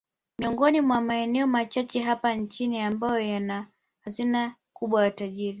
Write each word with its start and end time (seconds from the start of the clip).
Miongoni 0.39 0.81
mwa 0.81 1.01
maeneo 1.01 1.47
machache 1.47 1.99
hapa 2.01 2.33
nchini 2.33 2.81
ambayo 2.81 3.19
yana 3.19 3.67
hazina 4.01 4.55
kubwa 4.73 5.01
ya 5.01 5.07
utajiri 5.09 5.49